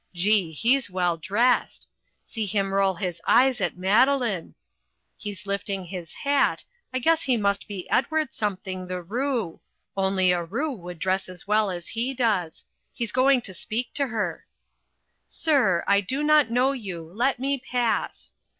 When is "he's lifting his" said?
5.15-6.11